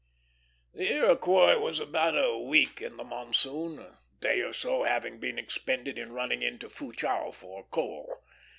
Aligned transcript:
The 0.73 0.91
Iroquois 0.95 1.59
was 1.59 1.79
about 1.79 2.15
a 2.17 2.35
week 2.35 2.81
in 2.81 2.97
the 2.97 3.03
monsoon, 3.03 3.77
a 3.77 3.99
day 4.19 4.41
or 4.41 4.51
so 4.51 4.81
having 4.81 5.19
been 5.19 5.37
expended 5.37 5.99
in 5.99 6.11
running 6.11 6.41
into 6.41 6.71
Fuchau 6.71 7.29
for 7.31 7.65
coal. 7.67 8.23